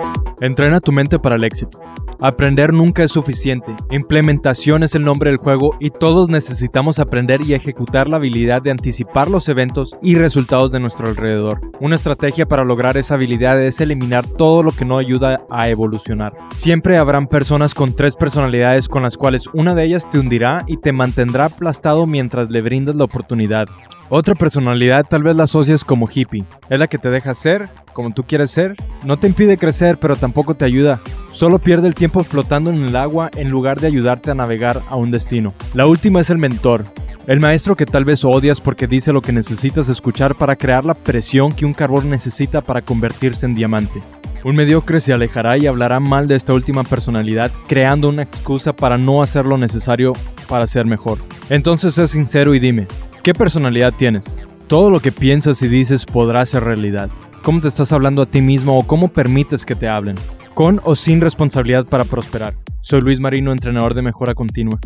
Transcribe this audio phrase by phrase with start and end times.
[0.00, 1.78] you Entrena tu mente para el éxito.
[2.22, 3.74] Aprender nunca es suficiente.
[3.90, 8.70] Implementación es el nombre del juego y todos necesitamos aprender y ejecutar la habilidad de
[8.70, 11.60] anticipar los eventos y resultados de nuestro alrededor.
[11.78, 16.32] Una estrategia para lograr esa habilidad es eliminar todo lo que no ayuda a evolucionar.
[16.54, 20.78] Siempre habrán personas con tres personalidades con las cuales una de ellas te hundirá y
[20.78, 23.66] te mantendrá aplastado mientras le brindas la oportunidad.
[24.10, 26.44] Otra personalidad tal vez la asocias como hippie.
[26.68, 28.76] Es la que te deja ser como tú quieres ser.
[29.04, 31.00] No te impide crecer, pero tampoco te ayuda.
[31.32, 34.94] Solo pierde el tiempo flotando en el agua en lugar de ayudarte a navegar a
[34.94, 35.54] un destino.
[35.74, 36.84] La última es el mentor.
[37.26, 40.94] El maestro que tal vez odias porque dice lo que necesitas escuchar para crear la
[40.94, 44.00] presión que un carbón necesita para convertirse en diamante.
[44.44, 48.98] Un mediocre se alejará y hablará mal de esta última personalidad, creando una excusa para
[48.98, 50.12] no hacer lo necesario
[50.48, 51.18] para ser mejor.
[51.48, 52.86] Entonces sé sincero y dime,
[53.24, 54.38] ¿qué personalidad tienes?
[54.68, 57.10] Todo lo que piensas y dices podrá ser realidad.
[57.42, 60.16] ¿Cómo te estás hablando a ti mismo o cómo permites que te hablen?
[60.52, 62.54] Con o sin responsabilidad para prosperar.
[62.82, 64.78] Soy Luis Marino, entrenador de mejora continua.